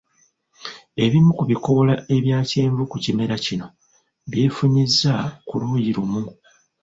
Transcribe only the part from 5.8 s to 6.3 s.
lumu.